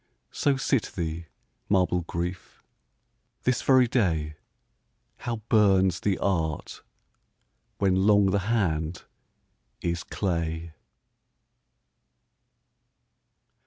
So 0.31 0.57
sit 0.57 0.93
thee, 0.95 1.27
marble 1.69 2.01
Grief! 2.01 2.63
this 3.43 3.61
very 3.61 3.85
day 3.87 4.35
How 5.17 5.43
burns 5.47 5.99
the 5.99 6.17
art 6.17 6.81
when 7.77 8.07
long 8.07 8.31
the 8.31 8.39
hand 8.49 9.03
is 9.81 10.03
clay 10.03 10.73